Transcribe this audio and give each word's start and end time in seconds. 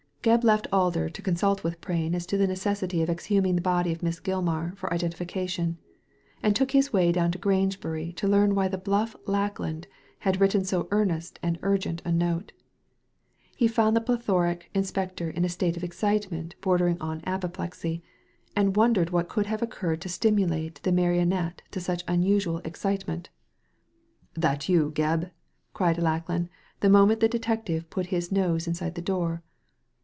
Gebb 0.23 0.43
left 0.43 0.67
Alder 0.71 1.09
to 1.09 1.21
consult 1.23 1.63
with 1.63 1.81
Prain 1.81 2.13
as 2.13 2.27
to 2.27 2.37
the 2.37 2.45
necessity 2.45 3.01
of 3.01 3.09
exhuming 3.09 3.55
the 3.55 3.61
body 3.63 3.91
of 3.91 4.03
Miss 4.03 4.19
Gilmar 4.19 4.77
for 4.77 4.93
identification, 4.93 5.79
and 6.43 6.55
took 6.55 6.69
his 6.69 6.93
way 6.93 7.11
down 7.11 7.31
to 7.31 7.39
Grange 7.39 7.79
bury 7.81 8.13
to 8.17 8.27
learn 8.27 8.53
why 8.53 8.67
the 8.67 8.77
bluff 8.77 9.15
Lackland 9.25 9.87
had 10.19 10.39
written 10.39 10.63
so 10.63 10.87
earnest 10.91 11.39
and 11.41 11.57
urgent 11.63 12.03
a 12.05 12.11
note. 12.11 12.51
He 13.57 13.67
found 13.67 13.95
the 13.95 13.99
plethoric 13.99 14.69
inspector 14.75 15.27
in 15.27 15.43
a 15.43 15.49
state 15.49 15.75
of 15.75 15.83
excitement 15.83 16.53
bordering 16.61 17.01
on 17.01 17.21
apoplexy, 17.25 18.03
and 18.55 18.75
wondered 18.75 19.09
what 19.09 19.27
could 19.27 19.47
have 19.47 19.63
occurred 19.63 20.01
to 20.01 20.07
stimulate 20.09 20.75
the 20.83 20.91
martinet 20.91 21.63
to 21.71 21.79
such 21.81 22.03
unusual 22.07 22.59
excitement" 22.59 23.29
That 24.45 24.69
you, 24.69 24.91
Gebb?" 24.91 25.31
cried 25.73 25.97
Lackland, 25.97 26.49
the 26.81 26.91
moment 26.91 27.21
the 27.21 27.27
detective 27.27 27.89
put 27.89 28.05
his 28.13 28.31
nose 28.31 28.67
inside 28.67 28.93
the 28.93 29.01
door. 29.01 29.41